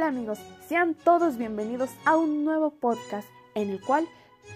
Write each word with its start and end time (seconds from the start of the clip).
Hola 0.00 0.08
amigos, 0.08 0.38
sean 0.66 0.94
todos 0.94 1.36
bienvenidos 1.36 1.90
a 2.06 2.16
un 2.16 2.42
nuevo 2.42 2.70
podcast 2.70 3.28
en 3.54 3.68
el 3.68 3.82
cual 3.82 4.08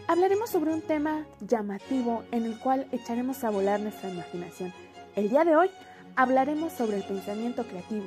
hablaremos 0.09 0.49
sobre 0.49 0.73
un 0.73 0.81
tema 0.81 1.27
llamativo 1.43 2.25
en 2.31 2.47
el 2.47 2.59
cual 2.59 2.89
echaremos 2.93 3.45
a 3.45 3.51
volar 3.51 3.79
nuestra 3.79 4.09
imaginación. 4.09 4.73
El 5.15 5.29
día 5.29 5.45
de 5.45 5.55
hoy 5.55 5.69
hablaremos 6.17 6.73
sobre 6.73 6.97
el 6.97 7.03
pensamiento 7.03 7.65
creativo. 7.65 8.07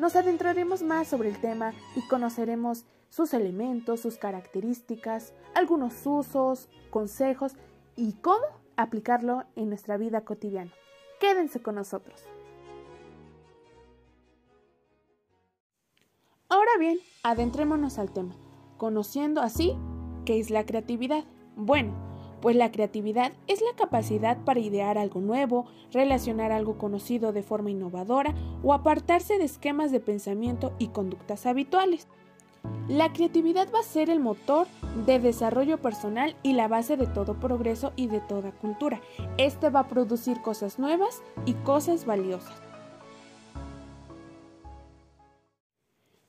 Nos 0.00 0.16
adentraremos 0.16 0.82
más 0.82 1.06
sobre 1.06 1.28
el 1.28 1.40
tema 1.40 1.74
y 1.94 2.00
conoceremos 2.08 2.86
sus 3.08 3.34
elementos, 3.34 4.00
sus 4.00 4.16
características, 4.16 5.32
algunos 5.54 6.04
usos, 6.04 6.68
consejos 6.90 7.52
y 7.94 8.14
cómo 8.14 8.46
aplicarlo 8.76 9.44
en 9.54 9.68
nuestra 9.68 9.96
vida 9.96 10.22
cotidiana. 10.22 10.72
Quédense 11.20 11.62
con 11.62 11.76
nosotros. 11.76 12.24
Ahora 16.54 16.70
bien, 16.78 17.00
adentrémonos 17.24 17.98
al 17.98 18.12
tema, 18.12 18.36
conociendo 18.76 19.40
así 19.40 19.76
qué 20.24 20.38
es 20.38 20.50
la 20.50 20.64
creatividad. 20.64 21.24
Bueno, 21.56 21.92
pues 22.40 22.54
la 22.54 22.70
creatividad 22.70 23.32
es 23.48 23.60
la 23.60 23.74
capacidad 23.76 24.38
para 24.44 24.60
idear 24.60 24.96
algo 24.96 25.20
nuevo, 25.20 25.66
relacionar 25.90 26.52
algo 26.52 26.78
conocido 26.78 27.32
de 27.32 27.42
forma 27.42 27.72
innovadora 27.72 28.36
o 28.62 28.72
apartarse 28.72 29.36
de 29.36 29.46
esquemas 29.46 29.90
de 29.90 29.98
pensamiento 29.98 30.72
y 30.78 30.90
conductas 30.90 31.44
habituales. 31.44 32.06
La 32.86 33.12
creatividad 33.12 33.66
va 33.74 33.80
a 33.80 33.82
ser 33.82 34.08
el 34.08 34.20
motor 34.20 34.68
de 35.06 35.18
desarrollo 35.18 35.78
personal 35.82 36.36
y 36.44 36.52
la 36.52 36.68
base 36.68 36.96
de 36.96 37.08
todo 37.08 37.34
progreso 37.34 37.92
y 37.96 38.06
de 38.06 38.20
toda 38.20 38.52
cultura. 38.52 39.00
Este 39.38 39.70
va 39.70 39.80
a 39.80 39.88
producir 39.88 40.40
cosas 40.40 40.78
nuevas 40.78 41.20
y 41.46 41.54
cosas 41.54 42.06
valiosas. 42.06 42.62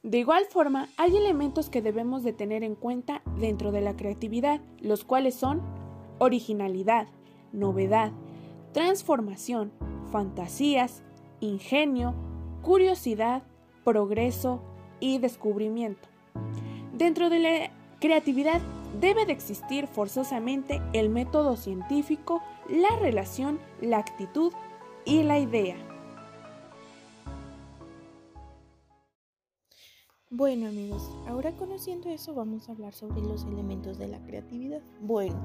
De 0.06 0.20
igual 0.20 0.46
forma, 0.46 0.88
hay 0.98 1.18
elementos 1.18 1.72
que 1.72 1.82
debemos 1.82 2.22
de 2.22 2.32
tener 2.32 2.64
en 2.64 2.76
cuenta 2.76 3.24
dentro 3.40 3.72
de 3.72 3.82
la 3.82 3.96
creatividad, 3.96 4.62
los 4.80 5.04
cuales 5.04 5.34
son 5.34 5.64
originalidad, 6.20 7.08
novedad, 7.52 8.12
transformación, 8.72 9.72
fantasías, 10.12 11.02
ingenio, 11.40 12.14
curiosidad, 12.62 13.42
progreso 13.84 14.62
y 15.00 15.18
descubrimiento. 15.18 16.08
Dentro 16.94 17.32
de 17.32 17.40
la 17.40 17.72
creatividad 18.00 18.62
debe 19.02 19.26
de 19.26 19.34
existir 19.34 19.88
forzosamente 19.88 20.84
el 20.94 21.10
método 21.10 21.58
científico, 21.58 22.44
la 22.70 22.96
relación, 23.00 23.60
la 23.82 23.98
actitud 23.98 24.54
y 25.04 25.24
la 25.24 25.40
idea. 25.40 25.95
Bueno 30.32 30.68
amigos, 30.68 31.08
ahora 31.28 31.52
conociendo 31.52 32.10
eso 32.10 32.34
vamos 32.34 32.68
a 32.68 32.72
hablar 32.72 32.96
sobre 32.96 33.22
los 33.22 33.44
elementos 33.44 34.00
de 34.00 34.08
la 34.08 34.18
creatividad. 34.24 34.82
Bueno, 35.00 35.40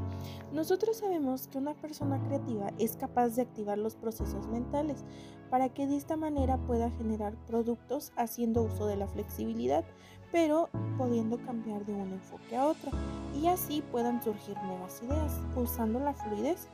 nosotros 0.55 0.97
sabemos 0.97 1.49
que 1.49 1.59
una 1.59 1.75
persona 1.75 2.19
creativa 2.27 2.73
es 2.79 2.97
capaz 2.97 3.37
de 3.37 3.43
activar 3.43 3.77
los 3.77 3.95
procesos 3.95 4.49
mentales 4.49 5.05
para 5.51 5.69
que 5.69 5.87
de 5.87 5.97
esta 5.97 6.17
manera 6.17 6.57
pueda 6.67 6.91
generar 6.93 7.35
productos 7.47 8.11
haciendo 8.17 8.63
uso 8.63 8.87
de 8.87 8.97
la 8.97 9.07
flexibilidad, 9.07 9.85
pero 10.33 10.71
pudiendo 10.97 11.37
cambiar 11.45 11.85
de 11.85 11.93
un 11.93 12.13
enfoque 12.13 12.57
a 12.57 12.67
otro 12.67 12.91
y 13.39 13.49
así 13.49 13.83
puedan 13.93 14.23
surgir 14.23 14.57
nuevas 14.63 15.03
ideas 15.03 15.43
usando 15.57 16.01
la 16.01 16.15
fluidez 16.15 16.69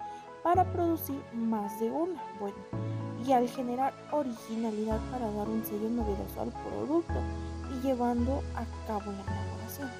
para 0.44 0.70
producir 0.70 1.20
más 1.34 1.80
de 1.80 1.90
una. 1.90 2.22
Bueno, 2.38 2.56
y 3.26 3.32
al 3.32 3.48
generar 3.48 3.92
originalidad 4.12 5.00
para 5.10 5.28
dar 5.32 5.48
un 5.48 5.64
sello 5.64 5.90
novedoso 5.90 6.40
al 6.40 6.52
producto 6.52 7.14
y 7.76 7.86
llevando 7.86 8.42
a 8.54 8.64
cabo 8.86 9.12
la 9.12 9.22
elaboración. 9.22 9.90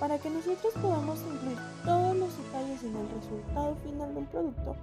Para 0.00 0.18
que 0.18 0.28
nosotros 0.28 0.74
podamos 0.82 1.20
incluir 1.22 1.58
todos 1.84 2.16
los 2.16 2.36
detalles 2.36 2.82
en 2.82 2.96
el 2.96 3.08
resultado 3.08 3.74
final 3.76 4.14
del 4.14 4.24
producto, 4.26 4.76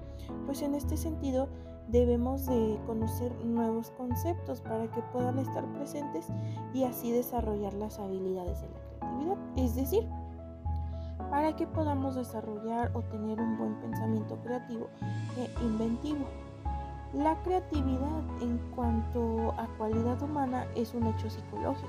pues 0.45 0.61
en 0.61 0.73
este 0.75 0.97
sentido 0.97 1.47
debemos 1.87 2.45
de 2.45 2.79
conocer 2.87 3.31
nuevos 3.45 3.91
conceptos 3.91 4.61
para 4.61 4.87
que 4.91 5.01
puedan 5.11 5.37
estar 5.37 5.65
presentes 5.73 6.27
y 6.73 6.83
así 6.83 7.11
desarrollar 7.11 7.73
las 7.73 7.99
habilidades 7.99 8.61
de 8.61 8.69
la 8.69 8.79
creatividad. 8.99 9.37
Es 9.57 9.75
decir, 9.75 10.07
para 11.29 11.55
que 11.55 11.67
podamos 11.67 12.15
desarrollar 12.15 12.91
o 12.93 13.01
tener 13.01 13.39
un 13.39 13.57
buen 13.57 13.75
pensamiento 13.81 14.37
creativo 14.43 14.87
e 15.37 15.63
inventivo. 15.63 16.25
La 17.13 17.35
creatividad 17.43 18.23
en 18.41 18.57
cuanto 18.75 19.51
a 19.59 19.67
cualidad 19.77 20.19
humana 20.23 20.65
es 20.75 20.95
un 20.95 21.05
hecho 21.05 21.29
psicológico, 21.29 21.87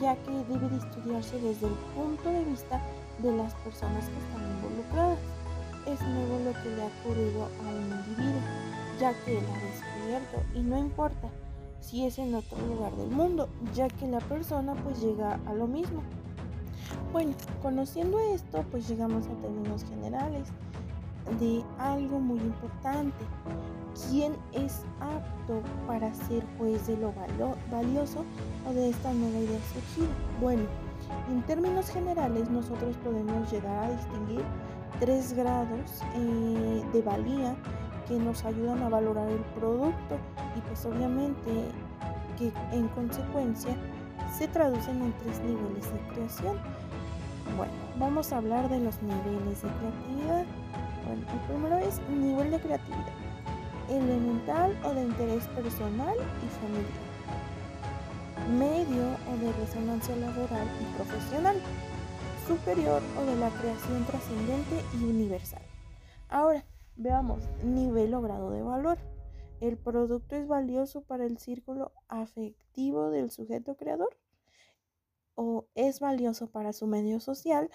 ya 0.00 0.16
que 0.22 0.30
debe 0.30 0.70
de 0.70 0.78
estudiarse 0.78 1.38
desde 1.38 1.66
el 1.66 1.74
punto 1.94 2.30
de 2.30 2.44
vista 2.44 2.80
de 3.18 3.36
las 3.36 3.54
personas 3.56 4.06
que 4.06 4.16
están 4.16 4.50
involucradas. 4.56 5.18
Es 5.86 6.00
nuevo 6.00 6.38
lo 6.44 6.62
que 6.62 6.70
le 6.70 6.82
ha 6.82 6.86
ocurrido 6.86 7.44
a 7.44 7.68
un 7.68 7.92
individuo, 7.92 8.40
ya 8.98 9.12
que 9.22 9.38
él 9.38 9.44
ha 9.44 9.64
descubierto 9.66 10.42
y 10.54 10.62
no 10.62 10.78
importa 10.78 11.28
si 11.80 12.06
es 12.06 12.18
en 12.18 12.34
otro 12.34 12.56
lugar 12.66 12.92
del 12.96 13.10
mundo, 13.10 13.50
ya 13.74 13.88
que 13.88 14.06
la 14.06 14.20
persona 14.20 14.74
pues 14.82 15.02
llega 15.02 15.38
a 15.46 15.52
lo 15.52 15.66
mismo. 15.66 16.02
Bueno, 17.12 17.34
conociendo 17.60 18.18
esto 18.18 18.64
pues 18.70 18.88
llegamos 18.88 19.26
a 19.26 19.42
términos 19.42 19.84
generales 19.84 20.48
de 21.38 21.64
algo 21.78 22.18
muy 22.18 22.38
importante 22.38 23.24
quién 24.08 24.36
es 24.52 24.82
apto 25.00 25.62
para 25.86 26.12
ser 26.14 26.44
juez 26.56 26.86
de 26.86 26.96
lo 26.96 27.12
valioso 27.70 28.24
o 28.68 28.72
de 28.72 28.90
esta 28.90 29.12
nueva 29.12 29.38
idea 29.38 29.58
surgida. 29.72 30.14
Bueno, 30.40 30.62
en 31.30 31.42
términos 31.42 31.90
generales 31.90 32.48
nosotros 32.50 32.96
podemos 33.04 33.50
llegar 33.50 33.84
a 33.84 33.90
distinguir 33.90 34.44
tres 35.00 35.32
grados 35.32 36.02
eh, 36.14 36.82
de 36.92 37.02
valía 37.02 37.54
que 38.06 38.14
nos 38.18 38.44
ayudan 38.44 38.82
a 38.82 38.88
valorar 38.88 39.28
el 39.28 39.40
producto 39.58 40.16
y 40.56 40.60
pues 40.60 40.84
obviamente 40.86 41.70
que 42.38 42.52
en 42.72 42.88
consecuencia 42.88 43.74
se 44.36 44.48
traducen 44.48 45.02
en 45.02 45.12
tres 45.18 45.40
niveles 45.40 45.92
de 45.92 46.14
creación. 46.14 46.56
Bueno, 47.56 47.72
vamos 47.98 48.32
a 48.32 48.38
hablar 48.38 48.68
de 48.68 48.80
los 48.80 49.00
niveles 49.02 49.62
de 49.62 49.68
creatividad. 49.68 50.44
Bueno, 51.08 51.26
el 51.32 51.40
primero 51.48 51.78
es 51.78 52.00
nivel 52.10 52.50
de 52.50 52.60
creatividad 52.60 53.28
elemental 53.88 54.76
o 54.84 54.94
de 54.94 55.02
interés 55.02 55.46
personal 55.48 56.16
y 56.16 56.48
familiar, 56.60 57.08
medio 58.58 59.16
o 59.32 59.36
de 59.38 59.52
resonancia 59.54 60.14
laboral 60.16 60.68
y 60.80 60.96
profesional, 60.96 61.56
superior 62.46 63.02
o 63.18 63.24
de 63.24 63.36
la 63.36 63.50
creación 63.50 64.04
trascendente 64.04 64.84
y 65.00 65.04
universal. 65.04 65.62
Ahora, 66.28 66.64
veamos 66.96 67.48
nivel 67.64 68.12
o 68.14 68.20
grado 68.20 68.50
de 68.50 68.62
valor. 68.62 68.98
¿El 69.60 69.76
producto 69.76 70.36
es 70.36 70.46
valioso 70.46 71.02
para 71.02 71.24
el 71.24 71.38
círculo 71.38 71.92
afectivo 72.08 73.10
del 73.10 73.30
sujeto 73.30 73.76
creador? 73.76 74.16
¿O 75.34 75.66
es 75.74 76.00
valioso 76.00 76.48
para 76.50 76.72
su 76.72 76.86
medio 76.86 77.18
social? 77.20 77.70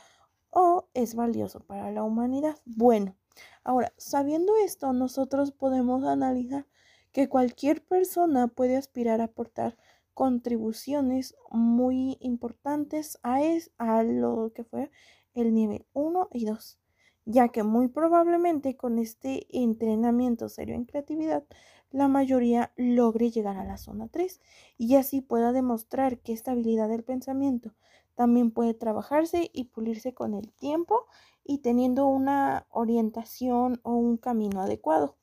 ¿O 0.49 0.87
es 0.93 1.15
valioso 1.15 1.61
para 1.61 1.91
la 1.91 2.03
humanidad? 2.03 2.57
Bueno, 2.65 3.15
Ahora, 3.63 3.93
sabiendo 3.97 4.53
esto, 4.57 4.91
nosotros 4.93 5.51
podemos 5.51 6.03
analizar 6.03 6.67
que 7.11 7.29
cualquier 7.29 7.85
persona 7.85 8.47
puede 8.47 8.75
aspirar 8.75 9.21
a 9.21 9.25
aportar 9.25 9.77
contribuciones 10.13 11.35
muy 11.49 12.17
importantes 12.19 13.19
a, 13.23 13.39
a 13.77 14.03
lo 14.03 14.51
que 14.53 14.63
fue 14.63 14.91
el 15.33 15.53
nivel 15.53 15.85
1 15.93 16.29
y 16.31 16.45
2, 16.45 16.79
ya 17.25 17.49
que 17.49 17.63
muy 17.63 17.87
probablemente 17.87 18.75
con 18.75 18.99
este 18.99 19.47
entrenamiento 19.49 20.49
serio 20.49 20.75
en 20.75 20.85
creatividad, 20.85 21.43
la 21.89 22.07
mayoría 22.07 22.73
logre 22.75 23.29
llegar 23.29 23.57
a 23.57 23.63
la 23.63 23.77
zona 23.77 24.07
3 24.07 24.41
y 24.77 24.95
así 24.95 25.21
pueda 25.21 25.51
demostrar 25.51 26.19
que 26.19 26.33
esta 26.33 26.51
habilidad 26.51 26.89
del 26.89 27.03
pensamiento 27.03 27.73
también 28.15 28.51
puede 28.51 28.73
trabajarse 28.73 29.49
y 29.53 29.65
pulirse 29.65 30.13
con 30.13 30.33
el 30.33 30.51
tiempo 30.53 31.05
y 31.43 31.59
teniendo 31.59 32.07
una 32.07 32.65
orientación 32.69 33.79
o 33.83 33.93
un 33.93 34.17
camino 34.17 34.61
adecuado. 34.61 35.17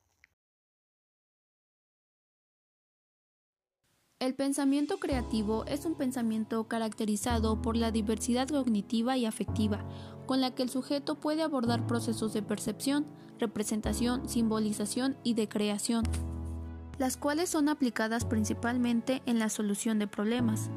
El 4.21 4.35
pensamiento 4.35 4.99
creativo 4.99 5.65
es 5.65 5.83
un 5.83 5.95
pensamiento 5.95 6.67
caracterizado 6.67 7.59
por 7.59 7.75
la 7.75 7.89
diversidad 7.89 8.47
cognitiva 8.47 9.17
y 9.17 9.25
afectiva, 9.25 9.83
con 10.27 10.41
la 10.41 10.53
que 10.53 10.61
el 10.61 10.69
sujeto 10.69 11.15
puede 11.15 11.41
abordar 11.41 11.87
procesos 11.87 12.31
de 12.31 12.43
percepción, 12.43 13.07
representación, 13.39 14.29
simbolización 14.29 15.17
y 15.23 15.33
de 15.33 15.49
creación, 15.49 16.03
las 16.99 17.17
cuales 17.17 17.49
son 17.49 17.67
aplicadas 17.67 18.25
principalmente 18.25 19.23
en 19.25 19.39
la 19.39 19.49
solución 19.49 19.97
de 19.97 20.05
problemas, 20.05 20.69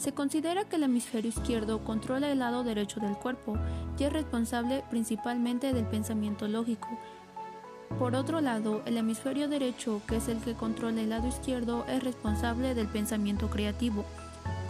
se 0.00 0.14
considera 0.14 0.64
que 0.64 0.76
el 0.76 0.84
hemisferio 0.84 1.28
izquierdo 1.28 1.84
controla 1.84 2.32
el 2.32 2.38
lado 2.38 2.64
derecho 2.64 3.00
del 3.00 3.16
cuerpo 3.16 3.58
y 3.98 4.04
es 4.04 4.12
responsable 4.12 4.82
principalmente 4.88 5.74
del 5.74 5.84
pensamiento 5.84 6.48
lógico. 6.48 6.88
Por 7.98 8.14
otro 8.14 8.40
lado, 8.40 8.80
el 8.86 8.96
hemisferio 8.96 9.46
derecho, 9.46 10.00
que 10.08 10.16
es 10.16 10.28
el 10.28 10.38
que 10.38 10.54
controla 10.54 11.02
el 11.02 11.10
lado 11.10 11.28
izquierdo, 11.28 11.84
es 11.86 12.02
responsable 12.02 12.74
del 12.74 12.86
pensamiento 12.86 13.50
creativo. 13.50 14.06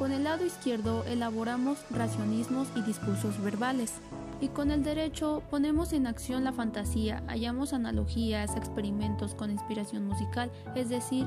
Con 0.01 0.11
el 0.11 0.25
lado 0.25 0.45
izquierdo 0.45 1.05
elaboramos 1.05 1.79
racionismos 1.91 2.67
y 2.75 2.83
discursos 2.83 3.41
verbales. 3.41 4.01
Y 4.41 4.49
con 4.49 4.73
el 4.73 4.83
derecho 4.83 5.45
ponemos 5.49 5.93
en 5.93 6.09
acción 6.09 6.43
la 6.43 6.53
fantasía, 6.53 7.23
hallamos 7.29 7.73
analogías, 7.73 8.57
experimentos 8.57 9.37
con 9.37 9.53
inspiración 9.53 10.07
musical, 10.07 10.51
es 10.75 10.89
decir, 10.89 11.25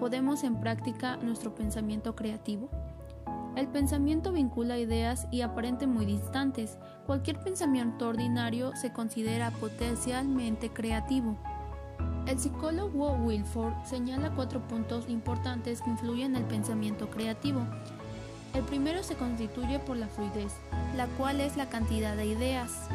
podemos 0.00 0.42
en 0.42 0.58
práctica 0.58 1.18
nuestro 1.18 1.54
pensamiento 1.54 2.16
creativo. 2.16 2.68
El 3.56 3.68
pensamiento 3.68 4.32
vincula 4.32 4.78
ideas 4.78 5.28
y 5.30 5.42
aparente 5.42 5.86
muy 5.86 6.06
distantes. 6.06 6.76
Cualquier 7.06 7.38
pensamiento 7.38 8.08
ordinario 8.08 8.74
se 8.74 8.92
considera 8.92 9.52
potencialmente 9.52 10.70
creativo. 10.70 11.36
El 12.26 12.40
psicólogo 12.40 13.12
Wilford 13.12 13.74
señala 13.84 14.34
cuatro 14.34 14.66
puntos 14.66 15.08
importantes 15.08 15.82
que 15.82 15.90
influyen 15.90 16.34
en 16.34 16.42
el 16.42 16.48
pensamiento 16.48 17.08
creativo. 17.10 17.60
El 18.54 18.64
primero 18.64 19.04
se 19.04 19.14
constituye 19.14 19.78
por 19.78 19.98
la 19.98 20.08
fluidez, 20.08 20.54
la 20.96 21.06
cual 21.18 21.40
es 21.40 21.56
la 21.56 21.68
cantidad 21.68 22.16
de 22.16 22.26
ideas. 22.26 22.88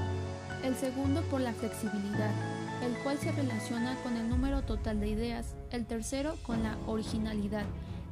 El 0.62 0.76
segundo 0.76 1.22
por 1.22 1.40
la 1.40 1.54
flexibilidad, 1.54 2.32
el 2.84 2.98
cual 3.04 3.18
se 3.18 3.32
relaciona 3.32 3.96
con 4.04 4.18
el 4.18 4.28
número 4.28 4.62
total 4.64 5.00
de 5.00 5.08
ideas. 5.08 5.56
El 5.72 5.86
tercero 5.86 6.36
con 6.44 6.64
la 6.64 6.78
originalidad 6.86 7.64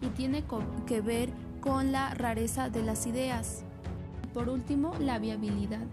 y 0.01 0.07
tiene 0.07 0.43
que 0.85 1.01
ver 1.01 1.29
con 1.67 1.91
la 1.91 2.13
rareza 2.13 2.69
de 2.69 2.81
las 2.81 3.05
ideas. 3.07 3.65
Por 4.33 4.47
último, 4.47 4.93
la 5.01 5.19
viabilidad, 5.19 5.85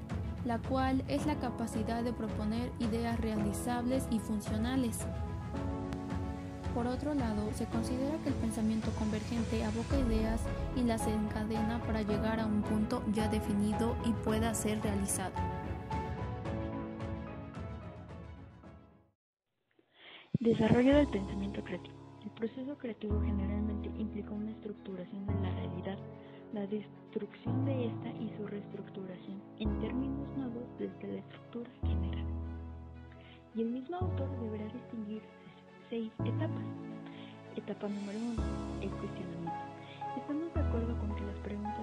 la 0.44 0.58
cual 0.58 1.02
es 1.08 1.26
la 1.26 1.34
capacidad 1.40 2.04
de 2.04 2.12
proponer 2.12 2.70
ideas 2.78 3.18
realizables 3.18 4.06
y 4.12 4.20
funcionales. 4.20 5.00
Por 6.76 6.86
otro 6.86 7.12
lado, 7.14 7.50
se 7.54 7.66
considera 7.66 8.16
que 8.22 8.28
el 8.28 8.36
pensamiento 8.36 8.88
convergente 8.92 9.64
aboca 9.64 9.98
ideas 9.98 10.40
y 10.76 10.84
las 10.84 11.08
encadena 11.08 11.82
para 11.82 12.02
llegar 12.02 12.38
a 12.38 12.46
un 12.46 12.62
punto 12.62 13.02
ya 13.12 13.26
definido 13.26 13.96
y 14.04 14.12
pueda 14.12 14.54
ser 14.54 14.80
realizado. 14.80 15.34
Desarrollo 20.38 20.96
del 20.96 21.08
pensamiento 21.08 21.43
proceso 22.44 22.76
creativo 22.76 23.18
generalmente 23.22 23.88
implica 23.98 24.30
una 24.32 24.50
estructuración 24.50 25.26
de 25.26 25.32
la 25.32 25.50
realidad, 25.54 25.98
la 26.52 26.66
destrucción 26.66 27.64
de 27.64 27.86
esta 27.86 28.08
y 28.20 28.30
su 28.36 28.46
reestructuración 28.46 29.40
en 29.60 29.80
términos 29.80 30.28
nuevos 30.36 30.64
desde 30.78 31.08
la 31.08 31.20
estructura 31.20 31.70
general. 31.80 32.26
Y 33.54 33.62
el 33.62 33.70
mismo 33.70 33.96
autor 33.96 34.28
deberá 34.42 34.66
distinguir 34.74 35.22
seis 35.88 36.12
etapas. 36.20 36.66
Etapa 37.56 37.88
número 37.88 38.18
uno, 38.18 38.42
el 38.82 38.90
cuestionamiento. 38.90 39.64
Estamos 40.14 40.52
de 40.52 40.60
acuerdo 40.60 40.98
con 40.98 41.16
que 41.16 41.22
las 41.24 41.38
preguntas 41.38 41.73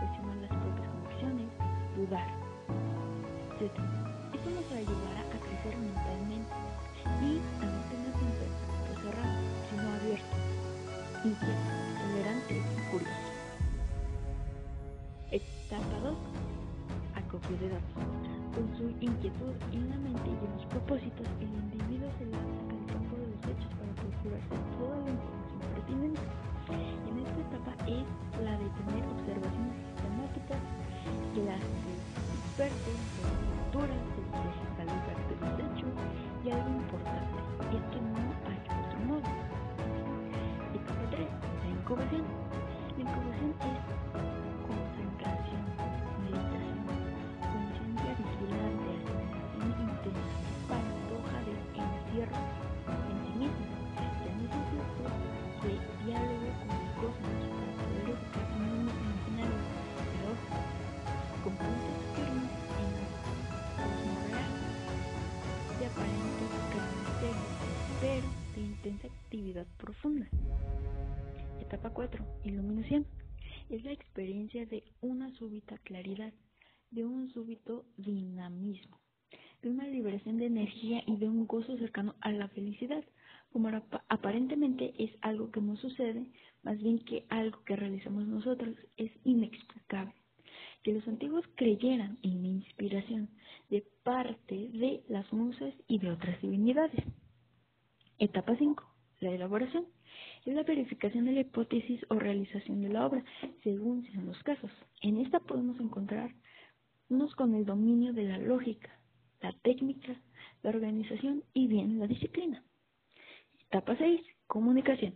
cuestionar 0.00 0.36
las 0.40 0.50
propias 0.50 0.88
convicciones, 0.88 1.48
dudar, 1.96 2.28
etc. 3.60 3.76
Esto 4.32 4.48
nos 4.48 4.68
ayudará 4.72 5.20
a 5.20 5.38
crecer 5.44 5.76
mentalmente 5.76 6.56
y 7.20 7.36
a 7.36 7.66
no 7.68 7.80
tener 7.92 8.12
un 8.16 8.32
pensamiento 8.40 8.92
cerrado, 9.04 9.40
sino 9.68 9.84
abierto, 10.00 10.36
inquieto, 11.20 11.68
tolerante 12.00 12.54
y 12.56 12.82
curioso. 12.90 13.28
Etapa 15.30 15.96
2. 16.02 16.16
Acopio 17.20 17.56
de 17.58 17.68
datos. 17.68 18.00
Con 18.56 18.66
su 18.76 18.88
inquietud 19.04 19.54
en 19.72 19.90
la 19.90 19.96
mente 19.96 20.26
y 20.26 20.44
en 20.44 20.52
los 20.56 20.66
propósitos, 20.66 21.28
el 21.38 21.52
individuo 21.52 22.08
se 22.18 22.24
lanza 22.24 22.60
al 22.72 22.82
campo 22.88 23.14
de 23.20 23.26
los 23.28 23.42
hechos 23.44 23.70
para 23.76 23.92
procurarse 24.00 24.48
la 24.50 24.56
información 24.56 25.39
pertinente. 25.60 26.20
En 26.70 27.18
esta 27.18 27.40
etapa 27.40 27.72
es 27.86 28.06
la 28.44 28.52
de 28.52 28.68
tener 28.78 29.02
observaciones 29.10 29.74
sistemáticas 29.90 30.60
que 31.34 31.42
las 31.44 31.60
expertos 31.60 32.96
de 33.30 33.90
digitalizar 34.50 35.16
de 35.28 35.34
los 35.40 35.54
hechos 35.58 35.92
y 36.44 36.50
algo 36.50 36.70
importante, 36.70 37.36
es 37.70 37.82
que 37.90 38.00
no 38.00 38.18
hay 38.46 38.60
otro 38.70 38.98
modo. 39.06 39.28
Etapa 40.74 41.04
3. 41.10 41.20
La 41.20 41.70
incubación. 41.70 42.22
La 42.22 42.28
incubación 42.30 42.49
Etapa 71.70 71.90
4. 71.90 72.26
Iluminación. 72.42 73.06
Es 73.68 73.84
la 73.84 73.92
experiencia 73.92 74.66
de 74.66 74.82
una 75.00 75.30
súbita 75.36 75.78
claridad, 75.78 76.32
de 76.90 77.04
un 77.04 77.30
súbito 77.30 77.86
dinamismo, 77.96 79.00
de 79.62 79.70
una 79.70 79.86
liberación 79.86 80.38
de 80.38 80.46
energía 80.46 81.04
y 81.06 81.16
de 81.18 81.28
un 81.28 81.46
gozo 81.46 81.78
cercano 81.78 82.16
a 82.22 82.32
la 82.32 82.48
felicidad, 82.48 83.04
como 83.52 83.68
aparentemente 84.08 84.94
es 84.98 85.12
algo 85.20 85.52
que 85.52 85.60
no 85.60 85.76
sucede, 85.76 86.32
más 86.64 86.76
bien 86.82 86.98
que 87.04 87.24
algo 87.28 87.62
que 87.62 87.76
realizamos 87.76 88.26
nosotros 88.26 88.74
es 88.96 89.12
inexplicable. 89.22 90.16
Que 90.82 90.94
los 90.94 91.06
antiguos 91.06 91.44
creyeran 91.54 92.18
en 92.24 92.42
la 92.42 92.48
inspiración 92.48 93.30
de 93.68 93.86
parte 94.02 94.56
de 94.56 95.04
las 95.08 95.32
musas 95.32 95.72
y 95.86 96.00
de 96.00 96.10
otras 96.10 96.42
divinidades. 96.42 97.04
Etapa 98.18 98.56
5. 98.56 98.84
La 99.20 99.30
elaboración. 99.30 99.86
Es 100.44 100.54
la 100.54 100.62
verificación 100.62 101.26
de 101.26 101.32
la 101.32 101.40
hipótesis 101.40 102.00
o 102.08 102.14
realización 102.14 102.80
de 102.80 102.88
la 102.88 103.06
obra, 103.06 103.22
según 103.62 104.04
sean 104.06 104.26
los 104.26 104.42
casos. 104.42 104.70
En 105.02 105.18
esta 105.18 105.38
podemos 105.38 105.78
encontrarnos 105.78 107.34
con 107.36 107.54
el 107.54 107.66
dominio 107.66 108.14
de 108.14 108.24
la 108.24 108.38
lógica, 108.38 108.90
la 109.42 109.52
técnica, 109.62 110.18
la 110.62 110.70
organización 110.70 111.44
y 111.52 111.66
bien 111.66 111.98
la 111.98 112.06
disciplina. 112.06 112.64
Etapa 113.66 113.96
6. 113.96 114.20
Comunicación. 114.46 115.14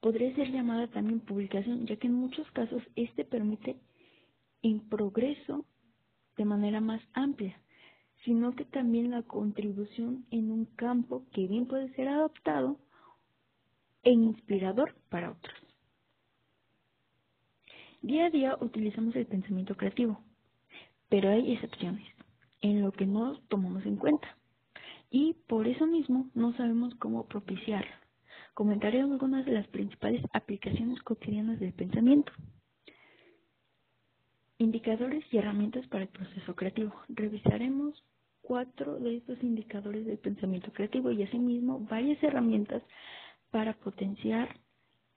Podría 0.00 0.34
ser 0.34 0.52
llamada 0.52 0.88
también 0.88 1.20
publicación, 1.20 1.86
ya 1.86 1.96
que 1.96 2.06
en 2.06 2.14
muchos 2.14 2.48
casos 2.50 2.82
este 2.96 3.24
permite 3.24 3.76
en 4.62 4.88
progreso 4.88 5.64
de 6.36 6.44
manera 6.44 6.80
más 6.80 7.00
amplia, 7.14 7.58
sino 8.24 8.54
que 8.54 8.66
también 8.66 9.10
la 9.10 9.22
contribución 9.22 10.26
en 10.30 10.50
un 10.50 10.66
campo 10.66 11.24
que 11.32 11.46
bien 11.46 11.66
puede 11.66 11.92
ser 11.94 12.08
adaptado 12.08 12.78
e 14.06 14.12
inspirador 14.12 14.94
para 15.08 15.32
otros. 15.32 15.54
Día 18.02 18.26
a 18.26 18.30
día 18.30 18.56
utilizamos 18.60 19.16
el 19.16 19.26
pensamiento 19.26 19.76
creativo, 19.76 20.22
pero 21.08 21.28
hay 21.28 21.54
excepciones 21.54 22.06
en 22.60 22.82
lo 22.82 22.92
que 22.92 23.04
no 23.04 23.40
tomamos 23.48 23.84
en 23.84 23.96
cuenta 23.96 24.28
y 25.10 25.34
por 25.48 25.66
eso 25.66 25.88
mismo 25.88 26.30
no 26.34 26.56
sabemos 26.56 26.94
cómo 27.00 27.26
propiciarlo. 27.26 27.90
Comentaré 28.54 29.00
algunas 29.00 29.44
de 29.44 29.52
las 29.52 29.66
principales 29.66 30.22
aplicaciones 30.32 31.02
cotidianas 31.02 31.58
del 31.58 31.72
pensamiento. 31.72 32.30
Indicadores 34.58 35.24
y 35.32 35.38
herramientas 35.38 35.84
para 35.88 36.04
el 36.04 36.10
proceso 36.10 36.54
creativo. 36.54 36.94
Revisaremos 37.08 38.04
cuatro 38.40 39.00
de 39.00 39.16
estos 39.16 39.42
indicadores 39.42 40.06
del 40.06 40.18
pensamiento 40.18 40.72
creativo 40.72 41.10
y 41.10 41.24
asimismo 41.24 41.80
varias 41.80 42.22
herramientas 42.22 42.84
para 43.56 43.72
potenciar 43.72 44.54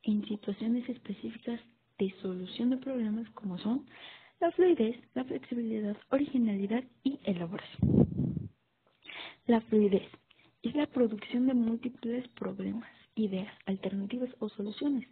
en 0.03 0.25
situaciones 0.25 0.87
específicas 0.87 1.59
de 1.97 2.09
solución 2.21 2.69
de 2.69 2.77
problemas 2.77 3.29
como 3.31 3.57
son 3.57 3.85
la 4.39 4.49
fluidez, 4.51 4.95
la 5.13 5.25
flexibilidad, 5.25 5.97
originalidad 6.09 6.85
y 7.03 7.19
elaboración. 7.25 8.07
La 9.45 9.59
fluidez 9.59 10.07
es 10.63 10.73
la 10.73 10.87
producción 10.87 11.47
de 11.47 11.53
múltiples 11.53 12.29
problemas 12.29 12.89
ideas, 13.15 13.53
alternativas 13.65 14.29
o 14.39 14.47
soluciones. 14.47 15.05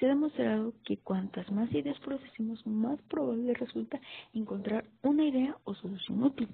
Se 0.00 0.06
ha 0.06 0.08
demostrado 0.08 0.74
que 0.84 0.96
cuantas 0.96 1.48
más 1.52 1.70
ideas 1.72 2.00
procesemos, 2.00 2.66
más 2.66 3.00
probable 3.02 3.54
resulta 3.54 4.00
encontrar 4.34 4.86
una 5.04 5.24
idea 5.24 5.56
o 5.62 5.74
solución 5.76 6.20
útil, 6.24 6.48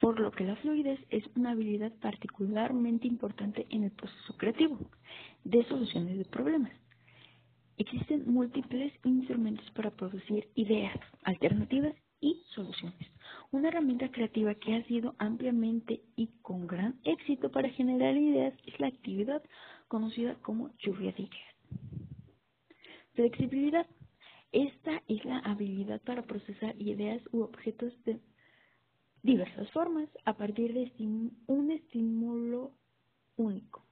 por 0.00 0.20
lo 0.20 0.30
que 0.32 0.44
la 0.44 0.56
fluidez 0.56 1.00
es 1.10 1.24
una 1.36 1.52
habilidad 1.52 1.92
particularmente 2.00 3.06
importante 3.06 3.66
en 3.70 3.84
el 3.84 3.90
proceso 3.92 4.36
creativo 4.36 4.78
de 5.44 5.64
soluciones 5.64 6.18
de 6.18 6.24
problemas. 6.24 6.72
Existen 7.76 8.32
múltiples 8.32 8.92
instrumentos 9.04 9.68
para 9.72 9.90
producir 9.90 10.48
ideas, 10.54 10.96
alternativas 11.24 11.94
y 12.20 12.42
soluciones. 12.54 13.08
Una 13.50 13.68
herramienta 13.68 14.10
creativa 14.10 14.54
que 14.54 14.76
ha 14.76 14.84
sido 14.84 15.14
ampliamente 15.18 16.00
y 16.16 16.28
con 16.42 16.66
gran 16.66 17.00
éxito 17.04 17.50
para 17.50 17.68
generar 17.70 18.16
ideas 18.16 18.54
es 18.66 18.78
la 18.78 18.86
actividad 18.86 19.42
conocida 19.88 20.34
como 20.42 20.70
lluvia 20.78 21.12
de 21.12 21.22
ideas. 21.24 21.54
Flexibilidad. 23.14 23.86
Esta 24.52 25.02
es 25.08 25.24
la 25.24 25.38
habilidad 25.40 26.00
para 26.02 26.22
procesar 26.22 26.80
ideas 26.80 27.20
u 27.32 27.40
objetos 27.40 27.92
de 28.04 28.20
diversas 29.24 29.70
formas 29.72 30.08
a 30.26 30.36
partir 30.36 30.74
de 30.74 30.92
un 31.46 31.70
estímulo 31.70 32.72
único. 33.36 33.82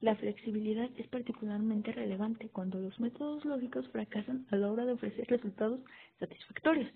La 0.00 0.16
flexibilidad 0.16 0.88
es 0.96 1.06
particularmente 1.08 1.92
relevante 1.92 2.48
cuando 2.48 2.80
los 2.80 2.98
métodos 2.98 3.44
lógicos 3.44 3.86
fracasan 3.90 4.46
a 4.50 4.56
la 4.56 4.72
hora 4.72 4.86
de 4.86 4.92
ofrecer 4.92 5.28
resultados 5.28 5.80
satisfactorios. 6.18 6.90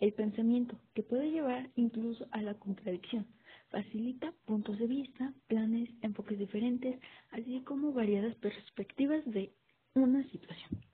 El 0.00 0.12
pensamiento, 0.14 0.80
que 0.92 1.04
puede 1.04 1.30
llevar 1.30 1.70
incluso 1.76 2.26
a 2.32 2.42
la 2.42 2.54
contradicción, 2.54 3.24
facilita 3.68 4.34
puntos 4.44 4.76
de 4.80 4.88
vista, 4.88 5.32
planes, 5.46 5.90
enfoques 6.02 6.40
diferentes, 6.40 6.98
así 7.30 7.62
como 7.62 7.92
variadas 7.92 8.34
perspectivas 8.36 9.24
de 9.26 9.52
una 9.94 10.24
situación. 10.30 10.89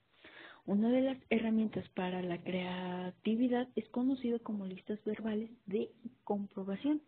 Una 0.66 0.88
de 0.88 1.00
las 1.00 1.18
herramientas 1.30 1.88
para 1.90 2.22
la 2.22 2.42
creatividad 2.42 3.68
es 3.76 3.88
conocido 3.90 4.42
como 4.42 4.66
listas 4.66 4.98
verbales 5.04 5.48
de 5.66 5.92
comprobación 6.24 7.00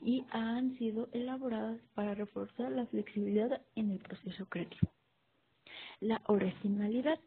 y 0.00 0.24
han 0.30 0.78
sido 0.78 1.08
elaboradas 1.10 1.80
para 1.94 2.14
reforzar 2.14 2.70
la 2.70 2.86
flexibilidad 2.86 3.62
en 3.74 3.90
el 3.90 3.98
proceso 3.98 4.46
creativo. 4.46 4.92
La 5.98 6.22
originalidad. 6.28 7.18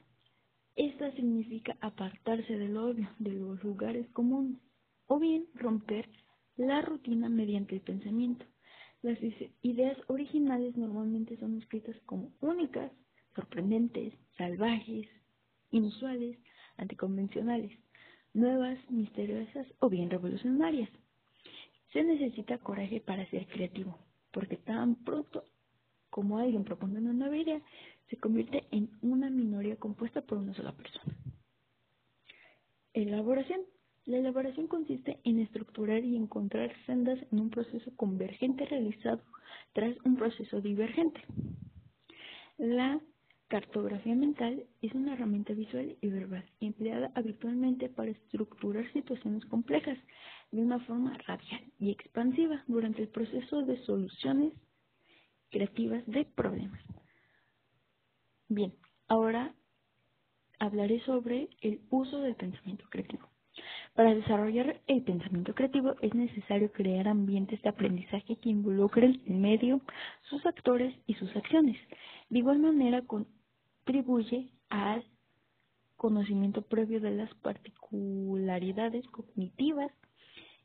Esta 0.77 1.11
significa 1.11 1.75
apartarse 1.81 2.57
del 2.57 2.77
obvio, 2.77 3.09
de 3.19 3.33
los 3.33 3.61
lugares 3.61 4.09
comunes, 4.11 4.59
o 5.07 5.19
bien 5.19 5.47
romper 5.53 6.07
la 6.55 6.81
rutina 6.81 7.27
mediante 7.27 7.75
el 7.75 7.81
pensamiento. 7.81 8.45
Las 9.01 9.19
ideas 9.61 9.97
originales 10.07 10.77
normalmente 10.77 11.37
son 11.37 11.57
escritas 11.57 11.97
como 12.05 12.31
únicas, 12.39 12.89
sorprendentes, 13.35 14.13
salvajes, 14.37 15.07
inusuales, 15.73 16.37
anticonvencionales, 16.77 17.71
nuevas, 18.33 18.79
misteriosas 18.89 19.67
o 19.79 19.89
bien 19.89 20.09
revolucionarias. 20.09 20.89
Se 21.91 22.03
necesita 22.03 22.57
coraje 22.59 23.01
para 23.01 23.29
ser 23.29 23.47
creativo, 23.47 23.99
porque 24.31 24.57
tan 24.57 24.95
pronto 25.03 25.43
como 26.09 26.37
alguien 26.37 26.63
propone 26.63 26.99
una 26.99 27.11
nueva 27.13 27.37
idea, 27.37 27.61
se 28.09 28.17
convierte 28.17 28.65
en 28.71 28.91
una 29.01 29.29
minoría 29.29 29.75
compuesta 29.77 30.21
por 30.21 30.37
una 30.37 30.53
sola 30.53 30.71
persona. 30.71 31.15
Elaboración. 32.93 33.61
La 34.05 34.17
elaboración 34.17 34.67
consiste 34.67 35.19
en 35.23 35.39
estructurar 35.39 36.03
y 36.03 36.17
encontrar 36.17 36.71
sendas 36.85 37.17
en 37.31 37.39
un 37.39 37.49
proceso 37.49 37.89
convergente 37.95 38.65
realizado 38.65 39.21
tras 39.71 39.95
un 40.03 40.17
proceso 40.17 40.61
divergente. 40.61 41.21
La 42.57 42.99
Cartografía 43.53 44.15
mental 44.15 44.65
es 44.81 44.91
una 44.95 45.13
herramienta 45.13 45.53
visual 45.53 45.95
y 46.01 46.07
verbal 46.07 46.43
empleada 46.59 47.11
habitualmente 47.13 47.87
para 47.87 48.09
estructurar 48.09 48.91
situaciones 48.93 49.45
complejas 49.45 49.99
de 50.51 50.63
una 50.63 50.79
forma 50.79 51.15
radial 51.27 51.61
y 51.77 51.91
expansiva 51.91 52.63
durante 52.65 53.03
el 53.03 53.09
proceso 53.09 53.61
de 53.61 53.77
soluciones 53.85 54.53
creativas 55.51 56.03
de 56.07 56.25
problemas. 56.25 56.81
Bien, 58.49 58.73
ahora 59.07 59.53
hablaré 60.57 60.99
sobre 61.01 61.47
el 61.61 61.79
uso 61.91 62.21
del 62.21 62.35
pensamiento 62.35 62.85
creativo. 62.89 63.29
Para 63.93 64.15
desarrollar 64.15 64.81
el 64.87 65.03
pensamiento 65.03 65.53
creativo 65.53 65.93
es 66.01 66.15
necesario 66.15 66.71
crear 66.71 67.07
ambientes 67.07 67.61
de 67.61 67.69
aprendizaje 67.69 68.35
que 68.37 68.49
involucren 68.49 69.21
el 69.27 69.35
medio, 69.35 69.79
sus 70.23 70.43
actores 70.47 70.95
y 71.05 71.13
sus 71.13 71.35
acciones. 71.35 71.77
De 72.29 72.39
igual 72.39 72.57
manera, 72.57 73.03
con 73.03 73.27
contribuye 73.83 74.49
al 74.69 75.03
conocimiento 75.97 76.61
previo 76.61 77.01
de 77.01 77.11
las 77.11 77.33
particularidades 77.35 79.05
cognitivas 79.07 79.91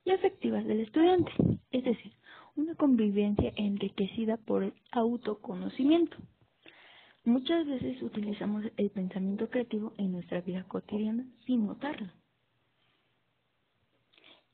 y 0.05 0.11
afectivas 0.13 0.65
del 0.65 0.81
estudiante, 0.81 1.33
es 1.71 1.85
decir, 1.85 2.13
una 2.55 2.75
convivencia 2.77 3.53
enriquecida 3.57 4.37
por 4.37 4.63
el 4.63 4.75
autoconocimiento. 4.93 6.17
Muchas 7.25 7.67
veces 7.67 8.01
utilizamos 8.03 8.65
el 8.77 8.91
pensamiento 8.91 9.51
creativo 9.51 9.93
en 9.99 10.13
nuestra 10.13 10.41
vida 10.41 10.65
cotidiana 10.65 11.27
sin 11.45 11.67
notarlo. 11.67 12.13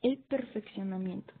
El 0.01 0.17
perfeccionamiento. 0.17 1.33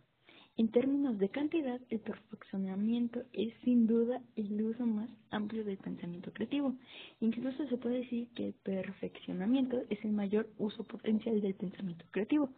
En 0.57 0.71
términos 0.71 1.19
de 1.19 1.27
cantidad, 1.27 1.81
el 1.89 1.99
perfeccionamiento 1.99 3.23
es 3.33 3.53
sin 3.65 3.87
duda 3.87 4.21
el 4.37 4.61
uso 4.61 4.85
más 4.85 5.09
amplio 5.29 5.65
del 5.65 5.75
pensamiento 5.77 6.31
creativo. 6.31 6.73
Incluso 7.19 7.67
se 7.67 7.75
puede 7.75 7.99
decir 7.99 8.29
que 8.29 8.47
el 8.47 8.53
perfeccionamiento 8.53 9.81
es 9.89 10.01
el 10.05 10.13
mayor 10.13 10.47
uso 10.57 10.85
potencial 10.85 11.41
del 11.41 11.55
pensamiento 11.55 12.05
creativo. 12.09 12.51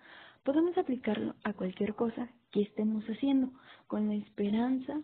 Podemos 0.44 0.78
aplicarlo 0.78 1.34
a 1.44 1.54
cualquier 1.54 1.96
cosa 1.96 2.30
que 2.52 2.62
estemos 2.62 3.04
haciendo 3.06 3.52
con 3.88 4.08
la 4.08 4.14
esperanza 4.14 5.02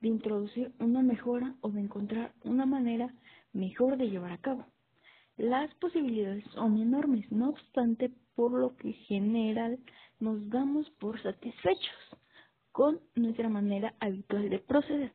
de 0.00 0.08
introducir 0.08 0.72
una 0.78 1.02
mejora 1.02 1.54
o 1.60 1.68
de 1.68 1.80
encontrar 1.80 2.32
una 2.44 2.64
manera 2.64 3.14
mejor 3.52 3.98
de 3.98 4.08
llevar 4.08 4.32
a 4.32 4.38
cabo. 4.38 4.64
Las 5.36 5.74
posibilidades 5.74 6.44
son 6.54 6.78
enormes, 6.78 7.30
no 7.30 7.50
obstante, 7.50 8.10
por 8.34 8.52
lo 8.52 8.74
que 8.76 8.94
general 8.94 9.78
nos 10.18 10.48
damos 10.48 10.88
por 10.92 11.20
satisfechos 11.20 12.21
con 12.72 13.00
nuestra 13.14 13.48
manera 13.48 13.94
habitual 14.00 14.50
de 14.50 14.58
proceder. 14.58 15.12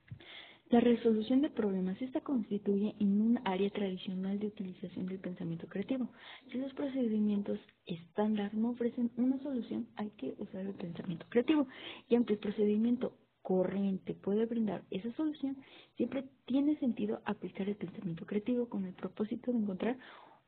La 0.70 0.82
resolución 0.82 1.42
de 1.42 1.50
problemas 1.50 2.02
esta 2.02 2.20
constituye 2.20 2.94
en 3.00 3.22
un 3.22 3.40
área 3.46 3.70
tradicional 3.70 4.38
de 4.38 4.48
utilización 4.48 5.06
del 5.06 5.20
pensamiento 5.20 5.66
creativo. 5.68 6.10
Si 6.52 6.58
los 6.58 6.74
procedimientos 6.74 7.58
estándar 7.86 8.54
no 8.54 8.72
ofrecen 8.72 9.10
una 9.16 9.40
solución, 9.40 9.88
hay 9.96 10.10
que 10.18 10.36
usar 10.38 10.66
el 10.66 10.74
pensamiento 10.74 11.26
creativo. 11.30 11.68
Y 12.10 12.16
aunque 12.16 12.34
el 12.34 12.40
procedimiento 12.40 13.14
corriente 13.42 14.14
puede 14.14 14.46
brindar 14.46 14.84
esa 14.92 15.10
solución, 15.14 15.56
siempre 15.96 16.26
tiene 16.46 16.78
sentido 16.80 17.22
aplicar 17.24 17.70
el 17.70 17.78
pensamiento 17.78 18.26
creativo 18.26 18.68
con 18.68 18.84
el 18.84 18.94
propósito 18.94 19.54
de 19.54 19.60
encontrar 19.60 19.98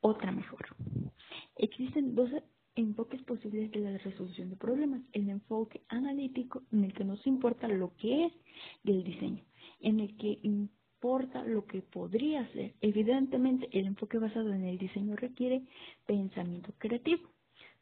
otra 0.02 0.34
mejor. 0.34 0.66
Existen 1.56 2.14
dos 2.16 2.30
enfoques 2.80 3.22
posibles 3.24 3.72
de 3.72 3.80
la 3.80 3.98
resolución 3.98 4.50
de 4.50 4.56
problemas. 4.56 5.02
El 5.14 5.30
enfoque 5.30 5.82
analítico, 5.90 6.64
en 6.72 6.86
el 6.86 6.94
que 6.94 7.04
nos 7.04 7.26
importa 7.28 7.68
lo 7.68 7.96
que 7.98 8.26
es 8.26 8.34
del 8.84 9.04
diseño, 9.04 9.44
en 9.82 10.00
el 10.00 10.16
que 10.18 10.40
importa 10.44 11.44
lo 11.44 11.66
que 11.66 11.82
podría 11.82 12.48
ser. 12.54 12.74
Evidentemente, 12.82 13.70
el 13.72 13.86
enfoque 13.86 14.18
basado 14.18 14.54
en 14.54 14.64
el 14.66 14.78
diseño 14.78 15.16
requiere 15.16 15.64
pensamiento 16.06 16.74
creativo, 16.78 17.30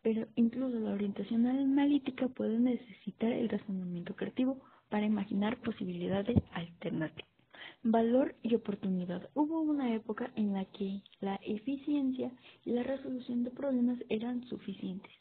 pero 0.01 0.27
incluso 0.36 0.80
la 0.80 0.92
orientación 0.92 1.46
analítica 1.46 2.27
puede 2.27 2.60
necesitar 2.60 3.32
el 3.32 3.50
razonamiento 3.50 4.16
creativo 4.16 4.60
para 4.89 5.06
imaginar 5.06 5.58
posibilidades 5.62 6.38
alternativas. 6.54 7.37
Valor 7.84 8.36
y 8.41 8.55
oportunidad. 8.55 9.29
Hubo 9.36 9.62
una 9.62 9.93
época 9.93 10.31
en 10.36 10.53
la 10.53 10.65
que 10.65 11.03
la 11.22 11.36
eficiencia 11.46 12.31
y 12.65 12.72
la 12.72 12.84
resolución 12.84 13.43
de 13.43 13.51
problemas 13.51 14.00
eran 14.10 14.43
suficientes, 14.48 15.12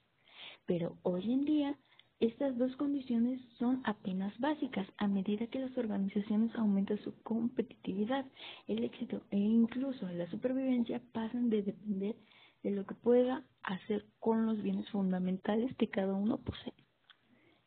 pero 0.65 0.97
hoy 1.03 1.33
en 1.33 1.45
día 1.45 1.79
estas 2.19 2.57
dos 2.57 2.75
condiciones 2.77 3.43
son 3.59 3.83
apenas 3.85 4.37
básicas 4.41 4.89
a 4.97 5.07
medida 5.07 5.47
que 5.49 5.59
las 5.59 5.77
organizaciones 5.77 6.55
aumentan 6.57 6.99
su 7.05 7.13
competitividad, 7.23 8.25
el 8.67 8.85
éxito 8.85 9.21
e 9.31 9.37
incluso 9.37 10.09
la 10.09 10.29
supervivencia 10.31 11.03
pasan 11.13 11.51
de 11.51 11.63
depender 11.63 12.17
de 12.63 12.71
lo 12.71 12.87
que 12.87 12.95
pueda 12.95 13.45
hacer 13.63 14.07
con 14.19 14.47
los 14.47 14.63
bienes 14.63 14.89
fundamentales 14.89 15.77
que 15.77 15.91
cada 15.91 16.15
uno 16.15 16.39
posee. 16.39 16.73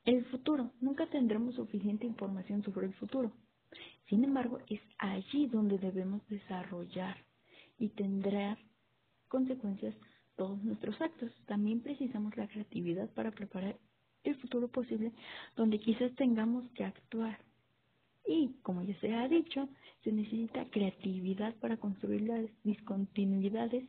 El 0.03 0.25
futuro. 0.25 0.72
Nunca 0.81 1.05
tendremos 1.08 1.55
suficiente 1.55 2.08
información 2.08 2.63
sobre 2.63 2.88
el 2.88 2.93
futuro. 2.96 3.31
Sin 4.10 4.24
embargo, 4.24 4.60
es 4.70 4.82
allí 4.98 5.48
donde 5.48 5.78
debemos 5.78 6.28
desarrollar 6.30 7.18
y 7.78 7.89
tendrá 7.89 8.58
consecuencias 9.28 9.96
todos 10.36 10.62
nuestros 10.63 11.00
actos. 11.01 11.32
También 11.46 11.82
precisamos 11.82 12.36
la 12.38 12.48
creatividad 12.48 13.10
para 13.12 13.32
preparar 13.32 13.78
el 14.24 14.36
futuro 14.38 14.68
posible 14.68 15.13
donde 15.56 15.80
quizás 15.80 16.13
tengamos 16.16 16.70
que 16.72 16.84
actuar 16.84 17.39
Y, 18.25 18.50
como 18.63 18.84
ya 18.84 19.00
se 19.00 19.13
ha 19.16 19.28
dicho, 19.28 19.70
se 20.04 20.12
necesita 20.12 20.70
creatividad 20.70 21.56
para 21.56 21.78
construir 21.78 22.22
las 22.22 22.46
discontinuidades 22.63 23.86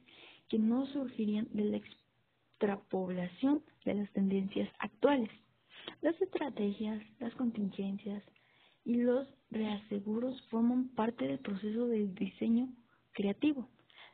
que 0.49 0.59
no 0.59 0.87
surgirían 0.87 1.49
de 1.53 1.65
la 1.65 1.77
extrapolación 1.79 3.62
de 3.85 3.95
las 3.95 4.11
tendencias 4.12 4.71
actuales. 4.79 5.31
Las 6.03 6.21
estrategias, 6.21 7.03
las 7.19 7.35
contingencias 7.35 8.23
y 8.85 8.97
los 8.97 9.29
reaseguros 9.50 10.40
forman 10.49 10.88
parte 10.88 11.26
del 11.26 11.38
proceso 11.38 11.87
de 11.87 12.07
diseño 12.09 12.69
creativo. 13.12 13.69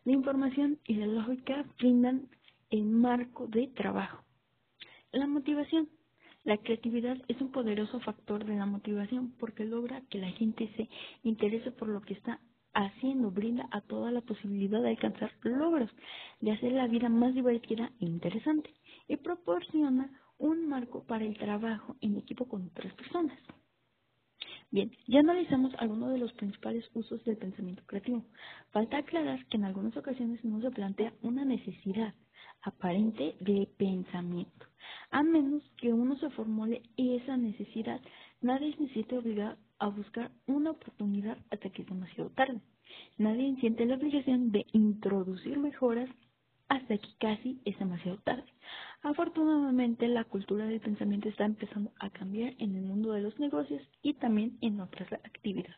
La 0.05 0.13
información 0.13 0.79
y 0.85 0.95
la 0.95 1.07
lógica 1.07 1.65
brindan 1.79 2.29
el 2.71 2.85
marco 2.85 3.47
de 3.47 3.69
trabajo. 3.69 4.25
La 5.13 5.27
motivación. 5.27 5.89
La 6.45 6.59
creatividad 6.59 7.17
es 7.27 7.41
un 7.41 7.51
poderoso 7.51 7.99
factor 8.01 8.45
de 8.45 8.55
la 8.55 8.67
motivación 8.67 9.33
porque 9.33 9.65
logra 9.65 10.03
que 10.11 10.19
la 10.19 10.31
gente 10.31 10.71
se 10.77 10.89
interese 11.25 11.73
por 11.73 11.89
lo 11.89 12.01
que 12.03 12.15
está 12.15 12.41
haciendo, 12.73 13.31
brinda 13.31 13.69
a 13.73 13.81
toda 13.81 14.13
la 14.13 14.21
posibilidad 14.21 14.81
de 14.81 14.91
alcanzar 14.91 15.33
logros, 15.43 15.91
de 16.41 16.53
hacer 16.53 16.73
la 16.73 16.87
vida 16.87 17.09
más 17.09 17.35
divertida 17.35 17.91
e 18.01 18.05
interesante 18.05 18.71
y 19.09 19.17
proporciona 19.17 20.11
un 20.39 20.69
marco 20.69 21.03
para 21.05 21.25
el 21.25 21.37
trabajo 21.37 21.97
en 22.01 22.17
equipo 22.17 22.47
con 22.47 22.67
otras 22.67 22.95
personas. 22.95 23.39
Bien, 24.71 24.91
ya 25.07 25.21
analizamos 25.21 25.73
algunos 25.79 26.13
de 26.13 26.19
los 26.19 26.33
principales 26.35 26.85
usos 26.95 27.25
del 27.25 27.37
pensamiento 27.37 27.83
creativo. 27.87 28.25
Falta 28.73 28.99
aclarar 28.99 29.47
que 29.47 29.57
en 29.57 29.65
algunas 29.65 29.97
ocasiones 29.97 30.45
no 30.45 30.61
se 30.61 30.71
plantea 30.71 31.15
una 31.23 31.45
necesidad 31.45 32.15
aparente 32.63 33.37
de 33.41 33.69
pensamiento. 33.79 34.67
A 35.11 35.23
menos 35.23 35.63
que 35.77 35.93
uno 35.93 36.17
se 36.19 36.31
formule 36.31 36.83
esa 36.97 37.37
necesidad, 37.37 38.01
nadie 38.41 38.75
se 38.77 38.89
siente 38.89 39.17
obligado 39.19 39.57
a 39.79 39.89
buscar 39.89 40.33
una 40.47 40.73
oportunidad 40.73 41.39
hasta 41.51 41.71
que 41.71 41.83
es 41.83 41.89
demasiado 41.89 42.31
tarde. 42.31 42.61
Nadie 43.19 43.57
siente 43.61 43.87
la 43.87 43.97
obligación 43.97 44.51
de 44.51 44.67
introducir 44.73 45.59
mejoras 45.59 46.11
hasta 46.69 46.99
que 46.99 47.09
casi 47.21 47.61
es 47.65 47.79
demasiado 47.79 48.19
tarde. 48.19 48.46
Afortunadamente, 49.07 50.09
la 50.09 50.25
cultura 50.25 50.67
del 50.67 50.81
pensamiento 50.81 51.29
está 51.29 51.45
empezando 51.45 51.93
a 52.01 52.11
cambiar 52.11 52.55
en 52.59 52.75
el 52.75 52.83
mundo 52.83 53.13
de 53.13 53.21
los 53.21 53.39
negocios 53.39 53.81
y 54.03 54.15
también 54.15 54.59
en 54.63 54.81
otras 54.81 55.13
actividades. 55.13 55.77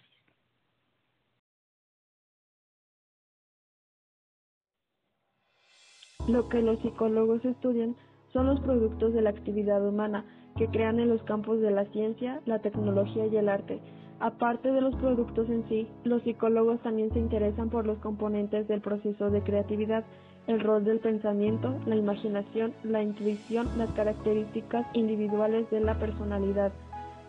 Lo 6.27 6.49
que 6.49 6.63
los 6.63 6.81
psicólogos 6.81 7.45
estudian 7.45 7.97
son 8.33 8.47
los 8.47 8.61
productos 8.61 9.13
de 9.13 9.21
la 9.21 9.29
actividad 9.29 9.87
humana 9.87 10.25
que 10.57 10.69
crean 10.69 10.99
en 10.99 11.11
los 11.11 11.23
campos 11.25 11.61
de 11.61 11.71
la 11.71 11.85
ciencia, 11.93 12.41
la 12.47 12.61
tecnología 12.61 13.27
y 13.27 13.37
el 13.37 13.51
arte. 13.51 13.79
Aparte 14.21 14.73
de 14.73 14.81
los 14.81 14.97
productos 14.97 15.51
en 15.51 15.69
sí, 15.69 15.87
los 16.03 16.23
psicólogos 16.23 16.81
también 16.81 17.13
se 17.13 17.19
interesan 17.19 17.69
por 17.69 17.87
los 17.87 17.99
componentes 17.99 18.67
del 18.69 18.81
proceso 18.81 19.29
de 19.29 19.43
creatividad 19.43 20.07
el 20.49 20.61
rol 20.61 20.83
del 20.83 20.99
pensamiento, 20.99 21.79
la 21.87 21.95
imaginación, 21.95 22.73
la 22.83 23.03
intuición, 23.03 23.69
las 23.77 23.91
características 23.91 24.87
individuales 24.95 25.71
de 25.71 25.81
la 25.81 25.95
personalidad. 25.99 26.73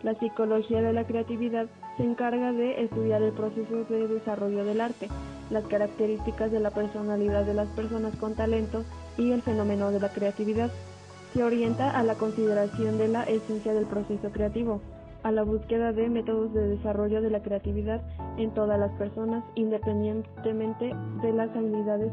La 0.02 0.14
psicología 0.14 0.80
de 0.80 0.94
la 0.94 1.04
creatividad 1.04 1.66
se 1.98 2.04
encarga 2.04 2.52
de 2.52 2.82
estudiar 2.82 3.20
el 3.22 3.32
proceso 3.32 3.84
de 3.84 4.08
desarrollo 4.08 4.64
del 4.64 4.80
arte, 4.80 5.08
las 5.50 5.64
características 5.64 6.50
de 6.50 6.60
la 6.60 6.70
personalidad 6.70 7.44
de 7.44 7.52
las 7.52 7.68
personas 7.68 8.16
con 8.16 8.34
talento 8.34 8.84
y 9.18 9.32
el 9.32 9.42
fenómeno 9.42 9.90
de 9.90 10.00
la 10.00 10.08
creatividad. 10.08 10.70
Se 11.34 11.44
orienta 11.44 11.90
a 11.90 12.02
la 12.02 12.14
consideración 12.14 12.96
de 12.96 13.08
la 13.08 13.24
esencia 13.24 13.74
del 13.74 13.84
proceso 13.84 14.30
creativo, 14.32 14.80
a 15.22 15.30
la 15.30 15.42
búsqueda 15.42 15.92
de 15.92 16.08
métodos 16.08 16.54
de 16.54 16.68
desarrollo 16.68 17.20
de 17.20 17.28
la 17.28 17.42
creatividad 17.42 18.00
en 18.38 18.50
todas 18.54 18.80
las 18.80 18.92
personas, 18.92 19.44
independientemente 19.54 20.94
de 21.20 21.32
las 21.34 21.54
habilidades 21.54 22.12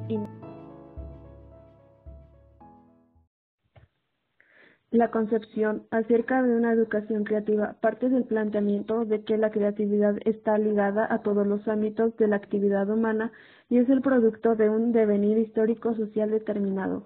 La 4.98 5.12
concepción 5.12 5.84
acerca 5.92 6.42
de 6.42 6.56
una 6.56 6.74
educación 6.74 7.24
creativa 7.24 7.76
parte 7.82 8.10
del 8.10 8.24
planteamiento 8.24 9.06
de 9.06 9.24
que 9.24 9.38
la 9.38 9.52
creatividad 9.52 10.16
está 10.26 10.58
ligada 10.58 11.06
a 11.08 11.22
todos 11.22 11.46
los 11.46 11.68
ámbitos 11.68 12.18
de 12.18 12.28
la 12.28 12.38
actividad 12.38 12.90
humana 12.90 13.32
y 13.70 13.78
es 13.78 13.88
el 13.90 14.02
producto 14.02 14.56
de 14.56 14.72
un 14.72 14.94
devenir 14.94 15.38
histórico 15.38 15.94
social 15.94 16.32
determinado. 16.32 17.04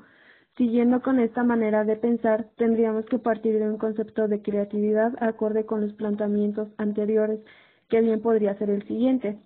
Siguiendo 0.55 1.01
con 1.01 1.19
esta 1.19 1.43
manera 1.43 1.83
de 1.83 1.97
pensar, 1.97 2.47
tendríamos 2.55 3.05
que 3.07 3.19
partir 3.19 3.59
de 3.59 3.69
un 3.69 3.77
concepto 3.77 4.29
de 4.29 4.41
creatividad 4.41 5.11
acorde 5.19 5.65
con 5.65 5.81
los 5.81 5.91
planteamientos 5.91 6.69
anteriores, 6.77 7.41
que 7.89 7.99
bien 7.99 8.21
podría 8.21 8.57
ser 8.57 8.69
el 8.69 8.87
siguiente. 8.87 9.37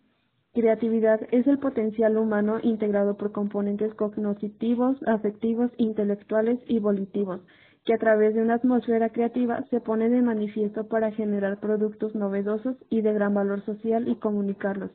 Creatividad 0.54 1.20
es 1.32 1.48
el 1.48 1.58
potencial 1.58 2.16
humano 2.16 2.60
integrado 2.62 3.18
por 3.18 3.32
componentes 3.32 3.92
cognitivos, 3.96 4.98
afectivos, 5.08 5.72
intelectuales 5.78 6.60
y 6.68 6.78
volitivos 6.78 7.42
que 7.86 7.94
a 7.94 7.98
través 8.00 8.34
de 8.34 8.42
una 8.42 8.56
atmósfera 8.56 9.10
creativa 9.10 9.64
se 9.70 9.80
pone 9.80 10.10
de 10.10 10.22
manifiesto 10.22 10.88
para 10.88 11.12
generar 11.12 11.60
productos 11.60 12.16
novedosos 12.16 12.76
y 12.90 13.02
de 13.02 13.14
gran 13.14 13.36
valor 13.36 13.64
social 13.64 14.08
y 14.08 14.16
comunicarlos, 14.16 14.90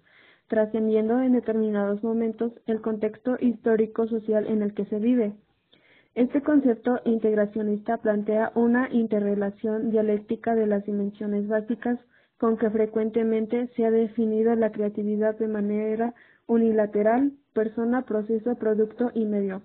trascendiendo 0.48 1.20
en 1.20 1.32
determinados 1.32 2.02
momentos 2.02 2.52
el 2.66 2.80
contexto 2.80 3.36
histórico-social 3.38 4.48
en 4.48 4.62
el 4.62 4.74
que 4.74 4.86
se 4.86 4.98
vive. 4.98 5.32
Este 6.16 6.42
concepto 6.42 7.00
integracionista 7.04 7.98
plantea 7.98 8.50
una 8.56 8.88
interrelación 8.90 9.90
dialéctica 9.90 10.56
de 10.56 10.66
las 10.66 10.84
dimensiones 10.84 11.46
básicas 11.46 12.00
con 12.38 12.56
que 12.56 12.70
frecuentemente 12.70 13.68
se 13.76 13.84
ha 13.84 13.92
definido 13.92 14.52
la 14.56 14.72
creatividad 14.72 15.38
de 15.38 15.46
manera 15.46 16.14
unilateral, 16.48 17.32
persona, 17.52 18.02
proceso, 18.02 18.56
producto 18.56 19.12
y 19.14 19.26
medio. 19.26 19.62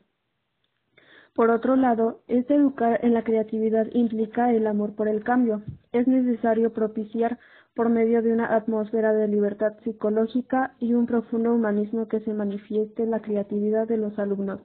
Por 1.36 1.50
otro 1.50 1.76
lado, 1.76 2.22
este 2.30 2.56
educar 2.56 3.02
en 3.04 3.14
la 3.14 3.26
creatividad 3.26 3.88
implica 3.92 4.54
el 4.54 4.66
amor 4.68 4.96
por 4.96 5.10
el 5.10 5.22
cambio. 5.22 5.64
Es 5.92 6.08
necesario 6.08 6.72
propiciar 6.72 7.38
por 7.76 7.90
medio 7.90 8.22
de 8.22 8.32
una 8.32 8.56
atmósfera 8.56 9.12
de 9.12 9.28
libertad 9.28 9.74
psicológica 9.84 10.76
y 10.80 10.94
un 10.94 11.08
profundo 11.08 11.54
humanismo 11.54 12.08
que 12.08 12.22
se 12.22 12.34
manifieste 12.34 13.04
en 13.04 13.12
la 13.12 13.20
creatividad 13.20 13.86
de 13.86 13.98
los 13.98 14.18
alumnos, 14.18 14.62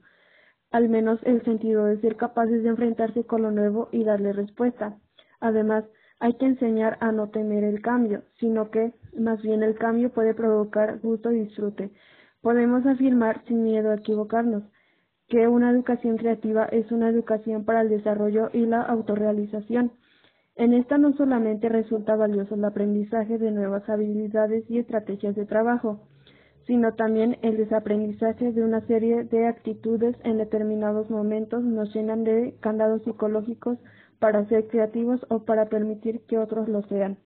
al 0.70 0.88
menos 0.88 1.18
el 1.24 1.42
sentido 1.42 1.86
de 1.86 2.00
ser 2.00 2.14
capaces 2.14 2.62
de 2.62 2.68
enfrentarse 2.68 3.24
con 3.24 3.42
lo 3.42 3.50
nuevo 3.50 3.88
y 3.90 4.04
darle 4.04 4.32
respuesta. 4.32 4.96
Además, 5.40 5.84
hay 6.20 6.34
que 6.34 6.46
enseñar 6.46 6.98
a 7.00 7.10
no 7.10 7.30
temer 7.30 7.64
el 7.64 7.82
cambio, 7.82 8.22
sino 8.38 8.70
que 8.70 8.94
más 9.18 9.42
bien 9.42 9.64
el 9.64 9.74
cambio 9.74 10.12
puede 10.12 10.34
provocar 10.34 11.00
gusto 11.00 11.32
y 11.32 11.40
disfrute. 11.40 11.90
Podemos 12.42 12.86
afirmar 12.86 13.42
sin 13.46 13.64
miedo 13.64 13.90
a 13.90 13.96
equivocarnos 13.96 14.62
que 15.30 15.46
una 15.46 15.70
educación 15.70 16.16
creativa 16.16 16.64
es 16.66 16.90
una 16.90 17.08
educación 17.08 17.64
para 17.64 17.82
el 17.82 17.88
desarrollo 17.88 18.50
y 18.52 18.66
la 18.66 18.82
autorrealización. 18.82 19.92
En 20.56 20.74
esta 20.74 20.98
no 20.98 21.12
solamente 21.16 21.68
resulta 21.68 22.16
valioso 22.16 22.56
el 22.56 22.64
aprendizaje 22.64 23.38
de 23.38 23.52
nuevas 23.52 23.88
habilidades 23.88 24.68
y 24.68 24.78
estrategias 24.78 25.36
de 25.36 25.46
trabajo, 25.46 26.00
sino 26.66 26.94
también 26.94 27.38
el 27.42 27.56
desaprendizaje 27.56 28.52
de 28.52 28.62
una 28.62 28.80
serie 28.88 29.22
de 29.22 29.46
actitudes 29.46 30.16
en 30.24 30.38
determinados 30.38 31.08
momentos 31.10 31.62
nos 31.62 31.94
llenan 31.94 32.24
de 32.24 32.56
candados 32.60 33.02
psicológicos 33.04 33.78
para 34.18 34.46
ser 34.48 34.66
creativos 34.66 35.24
o 35.30 35.44
para 35.44 35.66
permitir 35.66 36.22
que 36.26 36.38
otros 36.38 36.68
lo 36.68 36.82
sean. 36.82 37.18